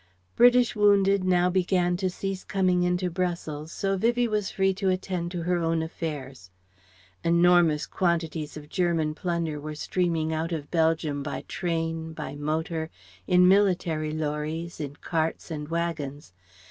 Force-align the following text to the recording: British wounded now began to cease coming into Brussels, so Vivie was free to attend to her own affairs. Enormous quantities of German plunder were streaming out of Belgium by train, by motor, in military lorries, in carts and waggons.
British 0.35 0.75
wounded 0.75 1.23
now 1.23 1.47
began 1.47 1.95
to 1.95 2.09
cease 2.09 2.43
coming 2.43 2.81
into 2.81 3.11
Brussels, 3.11 3.71
so 3.71 3.97
Vivie 3.97 4.27
was 4.27 4.49
free 4.49 4.73
to 4.73 4.89
attend 4.89 5.29
to 5.29 5.43
her 5.43 5.57
own 5.59 5.83
affairs. 5.83 6.49
Enormous 7.23 7.85
quantities 7.85 8.57
of 8.57 8.67
German 8.67 9.13
plunder 9.13 9.59
were 9.61 9.75
streaming 9.75 10.33
out 10.33 10.51
of 10.51 10.71
Belgium 10.71 11.21
by 11.21 11.43
train, 11.47 12.13
by 12.13 12.33
motor, 12.33 12.89
in 13.27 13.47
military 13.47 14.09
lorries, 14.11 14.79
in 14.79 14.95
carts 14.95 15.51
and 15.51 15.67
waggons. 15.69 16.33